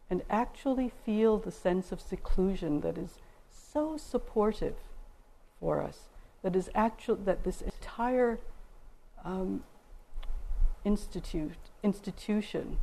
[0.09, 3.19] and actually feel the sense of seclusion that is
[3.51, 4.77] so supportive
[5.59, 6.09] for us,
[6.43, 8.39] that is actual that this entire
[9.25, 9.65] um,
[10.85, 12.79] institute institution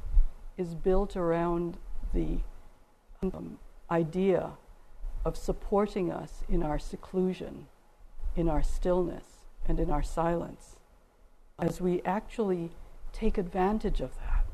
[0.57, 1.77] is built around
[2.13, 2.39] the
[3.23, 3.57] um,
[3.89, 4.51] idea
[5.25, 7.65] of supporting us in our seclusion,
[8.35, 9.25] in our stillness,
[9.67, 10.77] and in our silence.
[11.59, 12.71] As we actually
[13.11, 14.45] take advantage of that,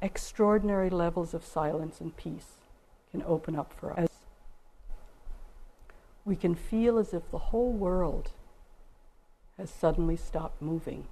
[0.00, 2.62] extraordinary levels of silence and peace
[3.10, 4.08] can open up for us
[6.26, 8.32] we can feel as if the whole world
[9.56, 11.06] has suddenly stopped moving.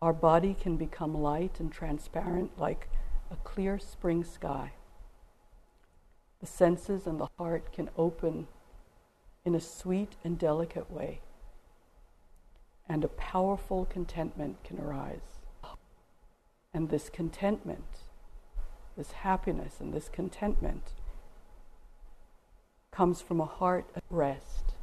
[0.00, 2.88] Our body can become light and transparent like
[3.30, 4.70] a clear spring sky.
[6.40, 8.46] The senses and the heart can open
[9.44, 11.20] in a sweet and delicate way,
[12.88, 15.38] and a powerful contentment can arise.
[16.74, 18.02] And this contentment,
[18.96, 20.92] this happiness and this contentment,
[22.90, 24.74] comes from a heart at rest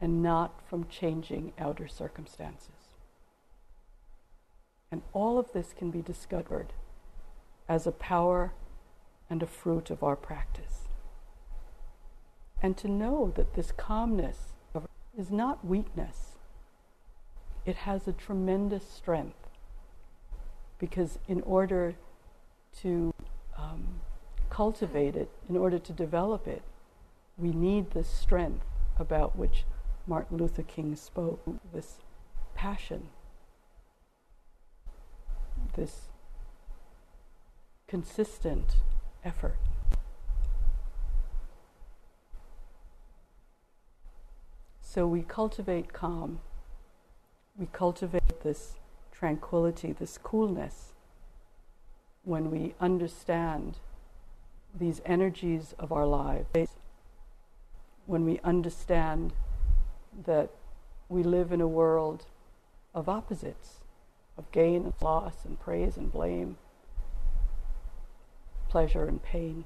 [0.00, 2.96] and not from changing outer circumstances.
[4.90, 6.72] And all of this can be discovered
[7.68, 8.52] as a power
[9.30, 10.88] and a fruit of our practice.
[12.60, 14.52] And to know that this calmness
[15.16, 16.36] is not weakness,
[17.64, 19.36] it has a tremendous strength.
[20.78, 21.94] Because in order
[22.80, 23.14] to
[23.56, 24.00] um,
[24.48, 26.62] cultivate it, in order to develop it,
[27.38, 28.64] we need this strength
[28.98, 29.64] about which
[30.06, 31.40] Martin Luther King spoke,
[31.72, 31.98] this
[32.54, 33.08] passion,
[35.76, 36.08] this
[37.86, 38.76] consistent
[39.24, 39.56] effort.
[44.80, 46.40] So we cultivate calm,
[47.56, 48.74] we cultivate this
[49.12, 50.92] tranquility, this coolness,
[52.24, 53.76] when we understand
[54.78, 56.70] these energies of our lives
[58.10, 59.32] when we understand
[60.26, 60.50] that
[61.08, 62.26] we live in a world
[62.92, 63.78] of opposites,
[64.36, 66.56] of gain and loss, and praise and blame,
[68.70, 69.64] pleasure and pain.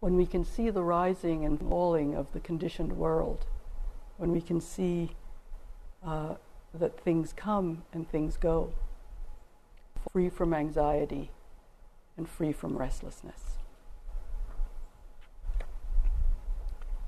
[0.00, 3.44] When we can see the rising and falling of the conditioned world,
[4.16, 5.10] when we can see
[6.04, 6.34] uh,
[6.72, 8.72] that things come and things go,
[10.12, 11.30] free from anxiety
[12.16, 13.58] and free from restlessness.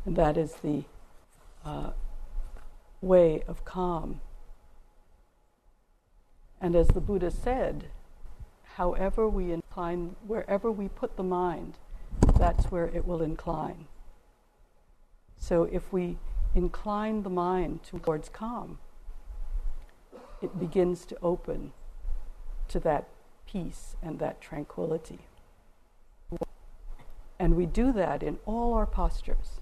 [0.04, 0.84] And that is the
[1.64, 1.90] uh,
[3.00, 4.20] way of calm.
[6.60, 7.86] And as the Buddha said,
[8.76, 11.74] however we incline, wherever we put the mind,
[12.38, 13.86] that's where it will incline.
[15.36, 16.16] So if we
[16.54, 18.78] incline the mind towards calm,
[20.40, 21.72] it begins to open
[22.68, 23.08] to that
[23.46, 25.18] peace and that tranquility.
[27.38, 29.60] And we do that in all our postures.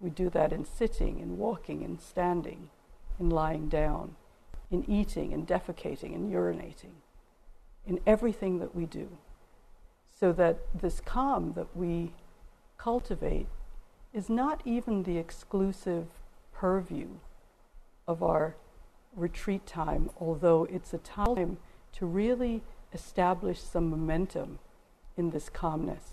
[0.00, 2.70] We do that in sitting, in walking, in standing,
[3.20, 4.16] in lying down,
[4.72, 6.96] in eating, in defecating, in urinating,
[7.86, 9.08] in everything that we do.
[10.22, 12.12] So that this calm that we
[12.78, 13.48] cultivate
[14.14, 16.06] is not even the exclusive
[16.54, 17.08] purview
[18.06, 18.54] of our
[19.16, 21.56] retreat time, although it's a time
[21.94, 22.62] to really
[22.92, 24.60] establish some momentum
[25.16, 26.12] in this calmness.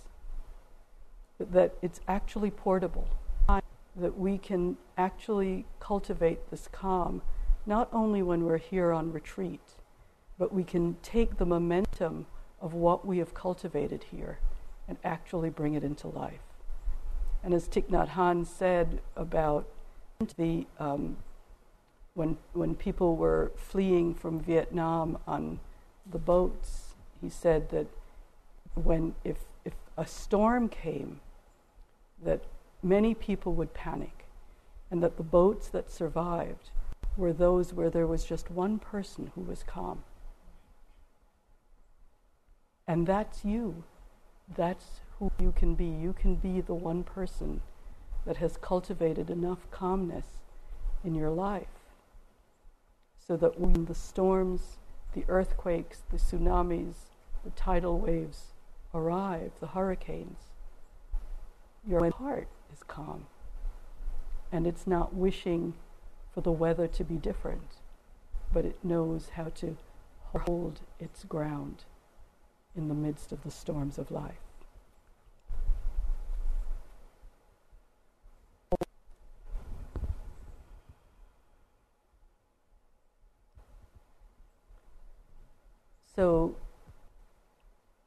[1.39, 3.07] That it's actually portable
[3.47, 7.21] that we can actually cultivate this calm
[7.67, 9.75] not only when we're here on retreat,
[10.39, 12.25] but we can take the momentum
[12.61, 14.39] of what we have cultivated here
[14.87, 16.41] and actually bring it into life.
[17.43, 19.67] And as Thich Nhat Hanh said about
[20.35, 21.17] the um,
[22.13, 25.59] when when people were fleeing from Vietnam on
[26.11, 27.87] the boats, he said that
[28.75, 31.21] when if if a storm came,
[32.21, 32.41] that
[32.83, 34.25] many people would panic,
[34.91, 36.71] and that the boats that survived
[37.15, 40.03] were those where there was just one person who was calm.
[42.89, 43.83] And that's you.
[44.57, 45.85] That's who you can be.
[45.85, 47.61] You can be the one person
[48.25, 50.25] that has cultivated enough calmness
[51.03, 51.67] in your life
[53.19, 54.79] so that when the storms,
[55.13, 56.95] the earthquakes, the tsunamis,
[57.43, 58.53] the tidal waves
[58.91, 60.39] arrive, the hurricanes,
[61.87, 63.27] your heart is calm.
[64.51, 65.75] And it's not wishing
[66.33, 67.81] for the weather to be different,
[68.51, 69.77] but it knows how to
[70.33, 71.83] hold its ground
[72.75, 74.39] in the midst of the storms of life.
[86.15, 86.57] So,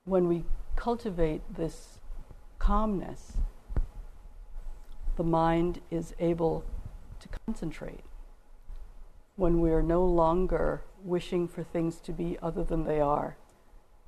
[0.05, 0.45] when we
[0.77, 1.99] cultivate this
[2.59, 3.39] calmness,
[5.17, 6.65] the mind is able
[7.21, 8.05] to concentrate.
[9.37, 13.37] When we are no longer wishing for things to be other than they are,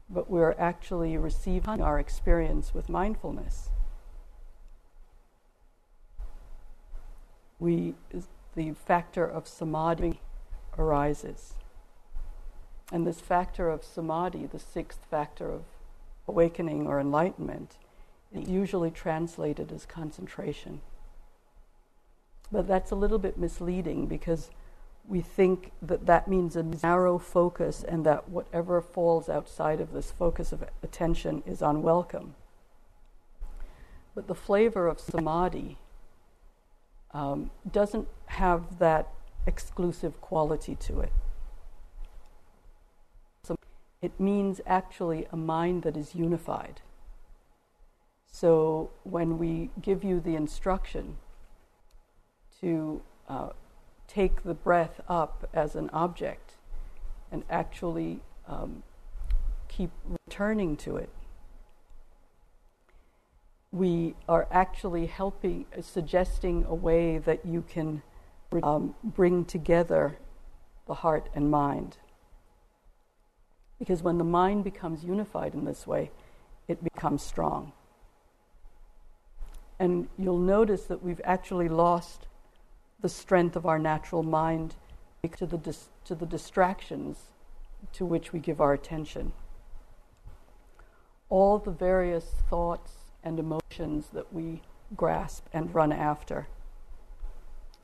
[0.09, 3.71] but we're actually receiving our experience with mindfulness.
[7.59, 7.95] We,
[8.55, 10.21] the factor of samadhi
[10.79, 11.55] arises.
[12.93, 15.63] And this factor of samadhi, the sixth factor of
[16.29, 17.77] awakening or enlightenment,
[18.33, 20.81] is usually translated as concentration.
[22.53, 24.51] But that's a little bit misleading because
[25.07, 30.11] we think that that means a narrow focus and that whatever falls outside of this
[30.11, 32.35] focus of attention is unwelcome.
[34.15, 35.77] But the flavor of samadhi
[37.13, 39.09] um, doesn't have that
[39.47, 41.13] exclusive quality to it.
[43.43, 43.57] So
[44.01, 46.81] it means actually a mind that is unified.
[48.31, 51.19] So when we give you the instruction
[52.61, 53.51] to uh,
[54.07, 56.55] take the breath up as an object
[57.33, 58.83] and actually um,
[59.69, 59.91] keep
[60.27, 61.11] returning to it,
[63.73, 68.03] we are actually helping, uh, suggesting a way that you can
[68.63, 70.17] um, bring together
[70.87, 71.97] the heart and mind.
[73.79, 76.13] Because when the mind becomes unified in this way,
[76.69, 77.73] it becomes strong.
[79.81, 82.29] And you'll notice that we've actually lost
[83.05, 84.77] the strength of our natural mind
[85.37, 87.25] to the, dis- to the distractions
[87.93, 89.31] to which we give our attention.
[91.29, 92.93] All the various thoughts
[93.23, 94.63] and emotions that we
[94.97, 96.47] grasp and run after.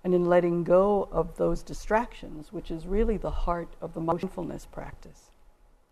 [0.03, 4.65] And in letting go of those distractions, which is really the heart of the mindfulness
[4.65, 5.33] practice,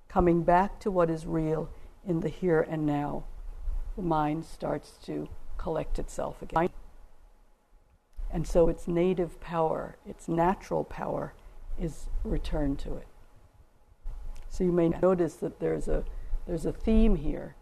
[0.08, 1.68] coming back to what is real
[2.06, 3.24] in the here and now,
[3.94, 6.70] the mind starts to collect itself again.
[8.30, 11.32] And so its native power, its natural power,
[11.80, 13.06] is returned to it.
[14.50, 16.04] So you may notice that there's a,
[16.46, 17.54] there's a theme here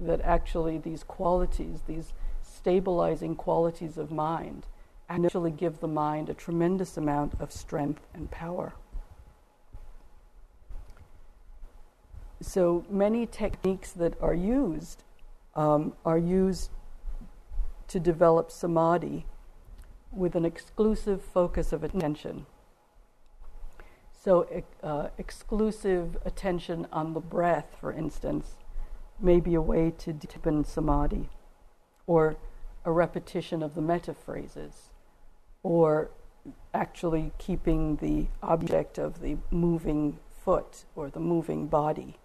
[0.00, 2.12] that actually these qualities, these
[2.42, 4.66] stabilizing qualities of mind,
[5.08, 8.74] actually give the mind a tremendous amount of strength and power.
[12.40, 15.02] So many techniques that are used
[15.56, 16.70] um, are used
[17.88, 19.26] to develop samadhi
[20.12, 22.46] with an exclusive focus of attention.
[24.12, 24.46] So,
[24.82, 28.56] uh, exclusive attention on the breath, for instance,
[29.20, 31.28] may be a way to deepen samadhi,
[32.06, 32.36] or
[32.84, 34.90] a repetition of the metta phrases,
[35.62, 36.10] or
[36.74, 42.16] actually keeping the object of the moving foot or the moving body,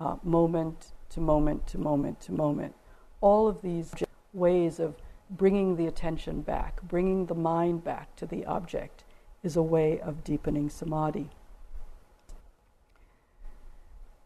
[0.00, 2.74] uh, moment to moment to moment to moment.
[3.20, 3.92] All of these
[4.32, 4.96] ways of
[5.30, 9.04] bringing the attention back, bringing the mind back to the object,
[9.42, 11.30] is a way of deepening samadhi.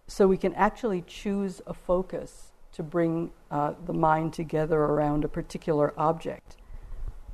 [0.07, 5.29] So we can actually choose a focus to bring uh, the mind together around a
[5.29, 6.57] particular object.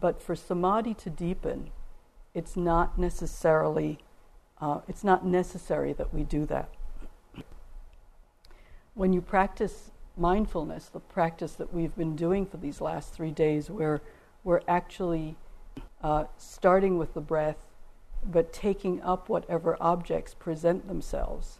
[0.01, 1.71] But for samadhi to deepen,
[2.35, 4.01] it's not necessarily
[4.61, 6.69] uh, it's not necessary that we do that.
[8.95, 13.71] When you practice mindfulness, the practice that we've been doing for these last three days,
[13.71, 14.01] where
[14.43, 15.37] we're actually
[16.03, 17.67] uh, starting with the breath,
[18.25, 21.59] but taking up whatever objects present themselves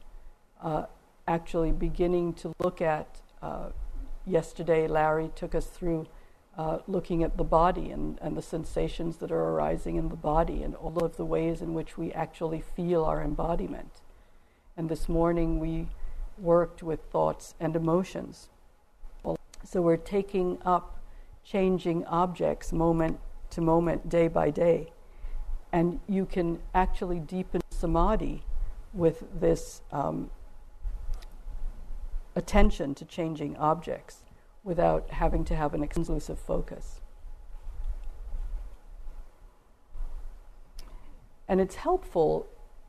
[0.63, 0.87] uh,
[1.29, 3.21] actually beginning to look at.
[3.43, 3.69] Uh,
[4.27, 6.07] yesterday, Larry took us through
[6.57, 10.63] uh, looking at the body and, and the sensations that are arising in the body
[10.63, 14.01] and all of the ways in which we actually feel our embodiment.
[14.77, 15.89] And this morning we
[16.39, 18.49] worked with thoughts and emotions.
[19.65, 21.01] So we're taking up
[21.43, 23.19] changing objects moment
[23.51, 24.93] to moment, day by day.
[25.73, 28.45] And you can actually deepen samadhi
[28.93, 30.31] with this um,
[32.37, 34.25] attention to changing objects
[34.63, 37.01] without having to have an exclusive focus.
[41.49, 42.47] And it's helpful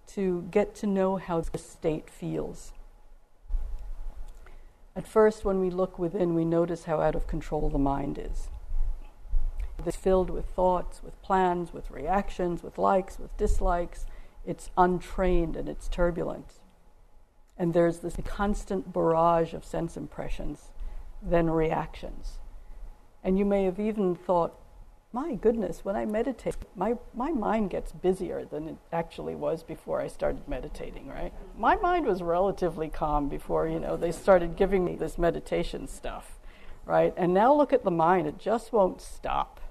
[0.08, 2.72] to get to know how the state feels.
[4.96, 8.50] At first, when we look within, we notice how out of control the mind is.
[9.86, 14.06] It's filled with thoughts, with plans, with reactions, with likes, with dislikes.
[14.46, 16.60] It's untrained and it's turbulent.
[17.58, 20.70] And there's this constant barrage of sense impressions
[21.22, 22.38] then reactions.
[23.24, 24.58] And you may have even thought,
[25.16, 30.02] my goodness, when I meditate, my, my mind gets busier than it actually was before
[30.02, 31.32] I started meditating, right?
[31.58, 36.38] My mind was relatively calm before, you know, they started giving me this meditation stuff,
[36.86, 37.14] right?
[37.16, 39.62] And now look at the mind, it just won't stop,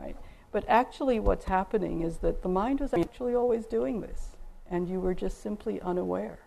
[0.00, 0.16] right?
[0.52, 4.38] But actually, what's happening is that the mind was actually always doing this,
[4.70, 6.38] and you were just simply unaware.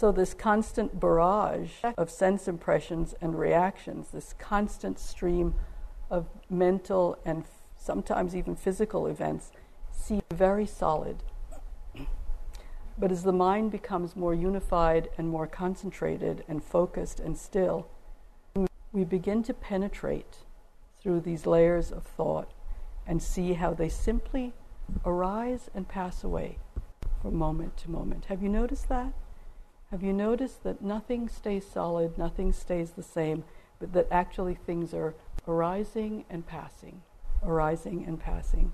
[0.00, 5.54] So, this constant barrage of sense impressions and reactions, this constant stream
[6.08, 7.44] of mental and
[7.76, 9.52] sometimes even physical events,
[9.92, 11.22] seem very solid.
[12.96, 17.86] But as the mind becomes more unified and more concentrated and focused and still,
[18.92, 20.38] we begin to penetrate
[20.98, 22.50] through these layers of thought
[23.06, 24.54] and see how they simply
[25.04, 26.56] arise and pass away
[27.20, 28.24] from moment to moment.
[28.30, 29.12] Have you noticed that?
[29.90, 33.42] Have you noticed that nothing stays solid, nothing stays the same,
[33.80, 35.16] but that actually things are
[35.48, 37.02] arising and passing,
[37.42, 38.72] arising and passing?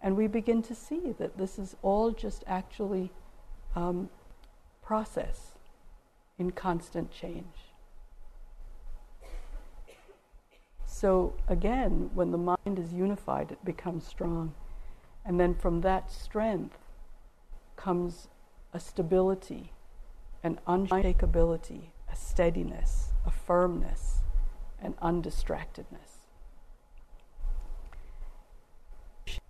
[0.00, 3.10] And we begin to see that this is all just actually
[3.74, 4.08] um,
[4.82, 5.54] process
[6.38, 7.72] in constant change.
[10.84, 14.54] So again, when the mind is unified, it becomes strong.
[15.24, 16.78] And then from that strength
[17.74, 18.28] comes
[18.72, 19.72] a stability
[20.46, 24.20] an unshakability, a steadiness, a firmness,
[24.80, 26.28] an undistractedness.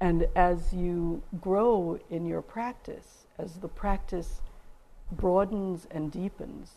[0.01, 4.41] And as you grow in your practice, as the practice
[5.13, 6.73] broadens and deepens,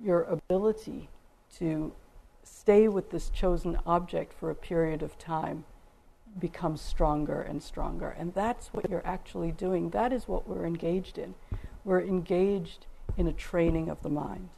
[0.00, 1.08] your ability
[1.58, 1.92] to
[2.42, 5.64] stay with this chosen object for a period of time
[6.40, 8.08] becomes stronger and stronger.
[8.18, 9.90] And that's what you're actually doing.
[9.90, 11.34] That is what we're engaged in.
[11.84, 12.86] We're engaged
[13.16, 14.48] in a training of the mind.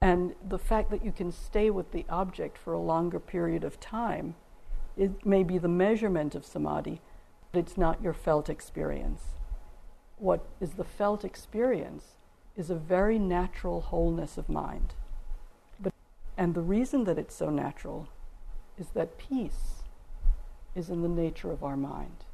[0.00, 3.80] And the fact that you can stay with the object for a longer period of
[3.80, 4.36] time
[4.98, 7.00] it may be the measurement of samadhi,
[7.52, 9.22] but it's not your felt experience.
[10.18, 12.16] What is the felt experience
[12.56, 14.94] is a very natural wholeness of mind.
[15.78, 15.92] But,
[16.36, 18.08] and the reason that it's so natural
[18.76, 19.84] is that peace
[20.74, 22.24] is in the nature of our mind.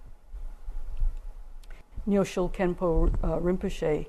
[2.07, 4.07] Nyoshul Khenpo uh, Rinpoche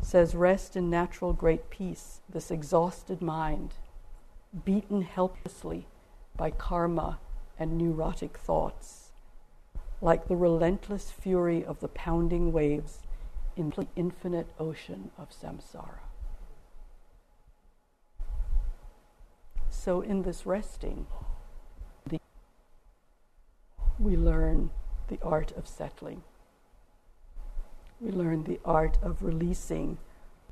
[0.00, 3.74] says, Rest in natural great peace, this exhausted mind,
[4.64, 5.86] beaten helplessly
[6.36, 7.20] by karma
[7.56, 9.12] and neurotic thoughts,
[10.00, 12.98] like the relentless fury of the pounding waves
[13.56, 16.00] in the infinite ocean of samsara.
[19.70, 21.06] So, in this resting,
[22.04, 22.18] the,
[24.00, 24.70] we learn
[25.06, 26.22] the art of settling
[28.02, 29.96] we learn the art of releasing,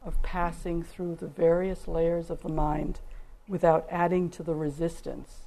[0.05, 3.01] of passing through the various layers of the mind
[3.49, 5.47] without adding to the resistance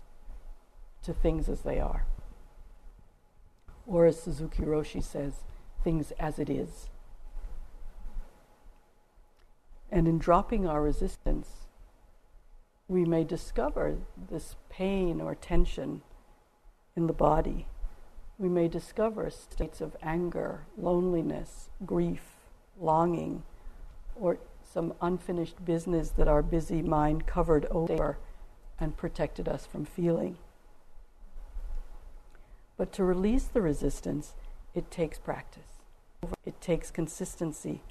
[1.02, 2.06] to things as they are.
[3.88, 5.44] Or, as Suzuki Roshi says,
[5.82, 6.90] things as it is.
[9.90, 11.48] And in dropping our resistance,
[12.90, 13.98] we may discover
[14.30, 16.02] this pain or tension
[16.96, 17.68] in the body
[18.38, 22.24] we may discover states of anger, loneliness, grief,
[22.80, 23.44] longing,
[24.16, 28.18] or some unfinished business that our busy mind covered over
[28.80, 30.38] and protected us from feeling.
[32.76, 34.34] But to release the resistance,
[34.74, 35.64] it takes practice.
[36.44, 37.82] It takes consistency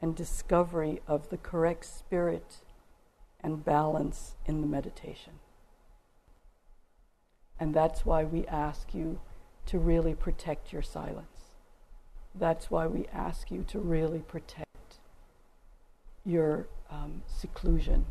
[0.00, 2.56] and discovery of the correct spirit
[3.40, 5.34] and balance in the meditation.
[7.60, 9.20] And that's why we ask you
[9.66, 11.26] to really protect your silence.
[12.34, 14.66] that's why we ask you to really protect
[16.24, 18.06] your um, seclusion,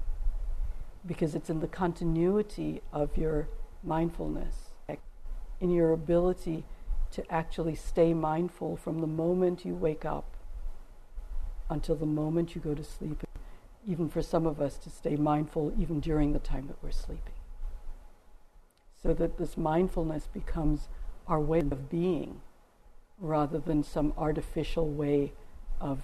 [1.05, 3.47] because it's in the continuity of your
[3.83, 4.71] mindfulness,
[5.59, 6.63] in your ability
[7.11, 10.25] to actually stay mindful from the moment you wake up
[11.69, 13.23] until the moment you go to sleep.
[13.87, 17.33] Even for some of us to stay mindful even during the time that we're sleeping.
[19.01, 20.87] So that this mindfulness becomes
[21.27, 22.41] our way of being
[23.19, 25.31] rather than some artificial way
[25.79, 26.01] of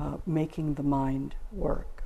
[0.00, 2.04] uh, making the mind work.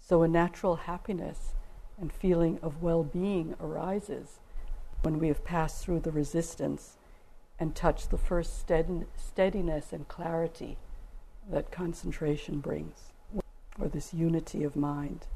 [0.00, 1.54] So, a natural happiness
[1.98, 4.40] and feeling of well being arises
[5.02, 6.96] when we have passed through the resistance
[7.58, 10.76] and touched the first stead- steadiness and clarity
[11.50, 13.12] that concentration brings,
[13.78, 15.26] or this unity of mind.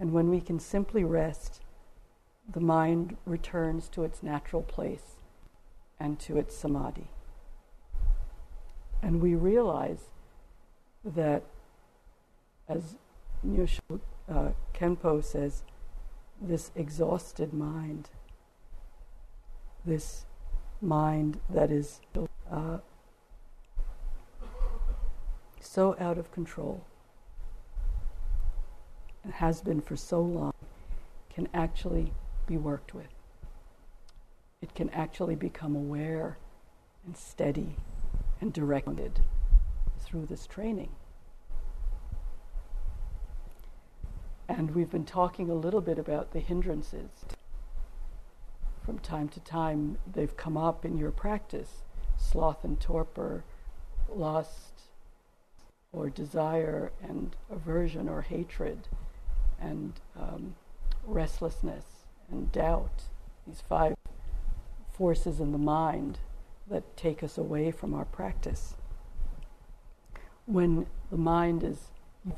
[0.00, 1.60] And when we can simply rest,
[2.50, 5.16] the mind returns to its natural place
[6.00, 7.08] and to its samadhi.
[9.02, 10.08] And we realize
[11.04, 11.42] that,
[12.66, 12.96] as
[13.46, 15.64] Nyoshul uh, Khenpo says,
[16.40, 18.08] this exhausted mind,
[19.84, 20.24] this
[20.80, 22.00] mind that is
[22.50, 22.78] uh,
[25.60, 26.84] so out of control
[29.32, 30.54] has been for so long,
[31.32, 32.12] can actually
[32.46, 33.08] be worked with.
[34.62, 36.38] It can actually become aware
[37.06, 37.76] and steady
[38.40, 39.20] and directed
[39.98, 40.90] through this training.
[44.48, 47.10] And we've been talking a little bit about the hindrances.
[48.84, 51.82] From time to time, they've come up in your practice
[52.20, 53.44] sloth and torpor,
[54.08, 54.82] lust
[55.92, 58.88] or desire and aversion or hatred,
[59.60, 60.54] and um,
[61.04, 61.84] restlessness
[62.30, 63.02] and doubt.
[63.46, 63.94] These five
[64.92, 66.18] forces in the mind
[66.68, 68.74] that take us away from our practice.
[70.46, 71.88] When the mind is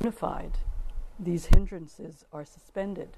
[0.01, 0.53] unified,
[1.19, 3.11] these hindrances are suspended.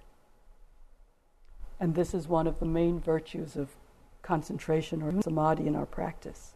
[1.81, 3.71] And this is one of the main virtues of
[4.23, 6.55] concentration or samadhi in our practice.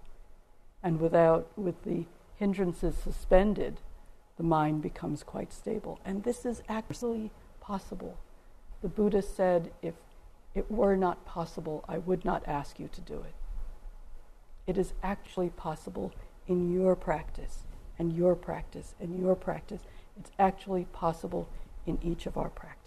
[0.82, 3.80] And without, with the hindrances suspended,
[4.38, 6.00] the mind becomes quite stable.
[6.04, 7.30] And this is actually
[7.60, 8.16] possible.
[8.80, 9.94] The Buddha said, if
[10.54, 13.34] it were not possible, I would not ask you to do it.
[14.66, 16.12] It is actually possible
[16.46, 17.64] in your practice,
[17.98, 19.82] and your practice, and your practice.
[20.18, 21.48] It's actually possible
[21.86, 22.78] in each of our practices.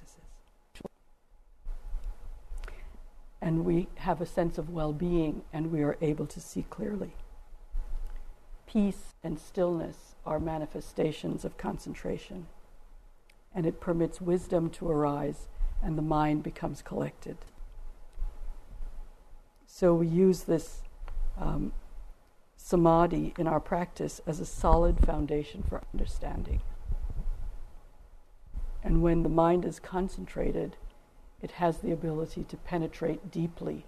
[3.42, 7.14] And we have a sense of well being and we are able to see clearly.
[8.72, 12.48] Peace and stillness are manifestations of concentration,
[13.54, 15.50] and it permits wisdom to arise
[15.84, 17.36] and the mind becomes collected.
[19.66, 20.84] So we use this
[21.38, 21.74] um,
[22.56, 26.62] samadhi in our practice as a solid foundation for understanding.
[28.82, 30.78] And when the mind is concentrated,
[31.42, 33.86] it has the ability to penetrate deeply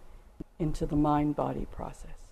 [0.60, 2.23] into the mind body process.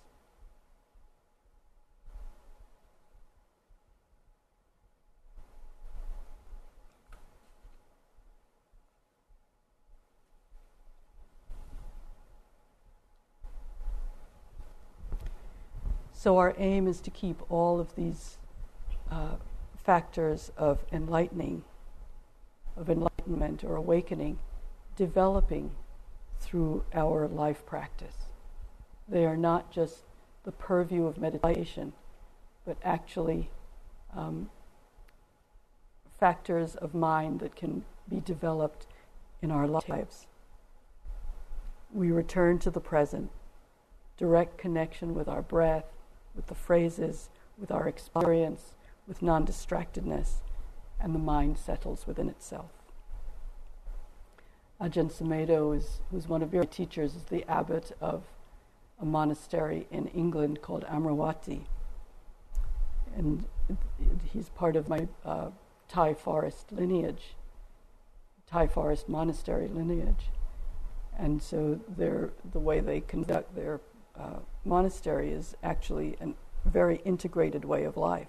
[16.22, 18.36] So, our aim is to keep all of these
[19.10, 19.34] uh,
[19.82, 21.64] factors of enlightening
[22.76, 24.38] of enlightenment or awakening
[24.94, 25.72] developing
[26.38, 28.14] through our life practice.
[29.08, 30.04] They are not just
[30.44, 31.92] the purview of meditation,
[32.64, 33.50] but actually
[34.14, 34.48] um,
[36.20, 38.86] factors of mind that can be developed
[39.42, 40.28] in our lives.
[41.92, 43.32] We return to the present,
[44.16, 45.86] direct connection with our breath,
[46.34, 48.74] with the phrases, with our experience,
[49.06, 50.42] with non distractedness
[51.00, 52.70] and the mind settles within itself.
[54.80, 58.24] Ajahn Sumedho, is, who's one of your teachers, is the abbot of
[59.00, 61.62] a monastery in England called Amaravati.
[63.16, 63.44] And
[64.32, 65.50] he's part of my uh,
[65.88, 67.34] Thai forest lineage,
[68.46, 70.30] Thai forest monastery lineage.
[71.18, 73.80] And so the way they conduct their
[74.18, 76.34] uh, monastery is actually a
[76.68, 78.28] very integrated way of life.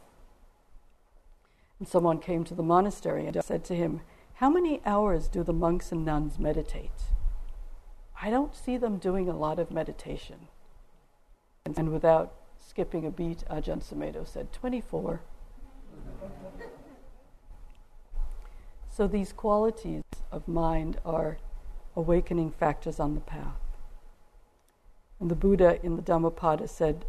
[1.80, 4.02] And someone came to the monastery and said to him,
[4.36, 6.92] How many hours do the monks and nuns meditate?
[8.22, 10.48] I don't see them doing a lot of meditation.
[11.66, 15.22] And without skipping a beat, Ajahn Sumedho said, 24.
[18.90, 21.38] so these qualities of mind are
[21.96, 23.63] awakening factors on the path.
[25.24, 27.06] And the Buddha in the Dhammapada said,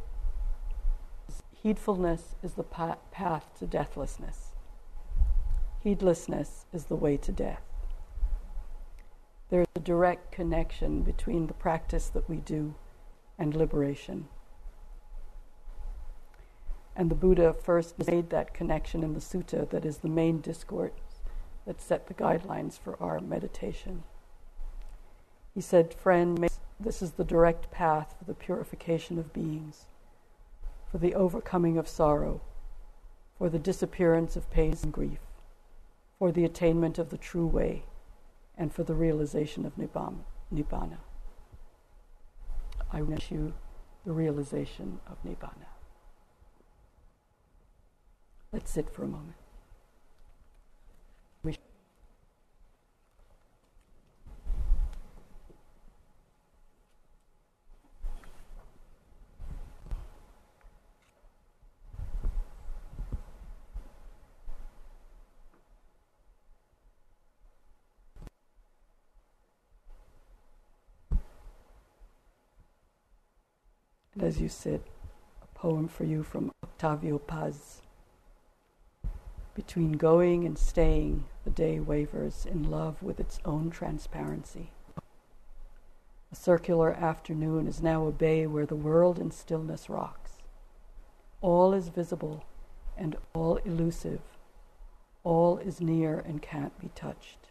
[1.64, 4.52] Heedfulness is the path to deathlessness.
[5.80, 7.64] Heedlessness is the way to death.
[9.50, 12.76] There is a direct connection between the practice that we do
[13.36, 14.28] and liberation.
[16.94, 20.92] And the Buddha first made that connection in the sutta that is the main discourse
[21.66, 24.04] that set the guidelines for our meditation.
[25.52, 26.38] He said, Friend,
[26.78, 29.86] this is the direct path for the purification of beings,
[30.90, 32.40] for the overcoming of sorrow,
[33.38, 35.20] for the disappearance of pain and grief,
[36.18, 37.84] for the attainment of the true way,
[38.56, 40.98] and for the realization of Nibbana.
[42.92, 43.54] I wish you
[44.04, 45.66] the realization of Nibbana.
[48.52, 49.34] Let's sit for a moment.
[74.14, 74.82] And as you sit,
[75.42, 77.82] a poem for you from Octavio Paz.
[79.54, 84.72] Between going and staying, the day wavers in love with its own transparency.
[86.32, 90.32] A circular afternoon is now a bay where the world in stillness rocks.
[91.40, 92.44] All is visible
[92.96, 94.22] and all elusive.
[95.22, 97.50] All is near and can't be touched.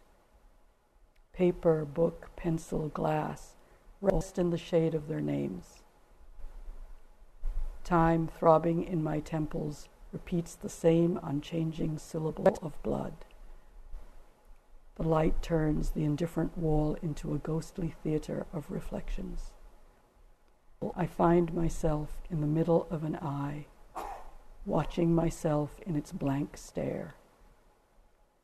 [1.32, 3.54] Paper, book, pencil, glass
[4.02, 5.83] rest in the shade of their names.
[7.84, 13.12] Time throbbing in my temples repeats the same unchanging syllable of blood.
[14.96, 19.52] The light turns the indifferent wall into a ghostly theater of reflections.
[20.96, 23.66] I find myself in the middle of an eye,
[24.64, 27.14] watching myself in its blank stare.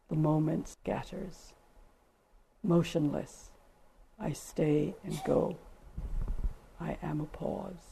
[0.09, 1.55] The moment scatters.
[2.63, 3.51] Motionless,
[4.19, 5.57] I stay and go.
[6.79, 7.91] I am a pause.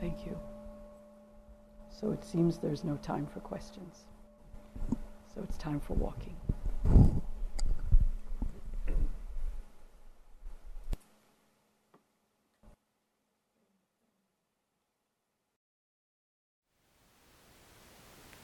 [0.00, 0.38] Thank you.
[1.88, 4.06] So it seems there's no time for questions.
[5.32, 6.34] So it's time for walking.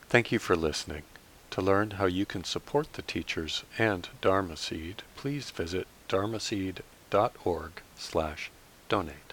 [0.09, 1.03] Thank you for listening.
[1.51, 8.51] To learn how you can support the teachers and Dharma Seed, please visit dharmaseed.org slash
[8.89, 9.30] donate.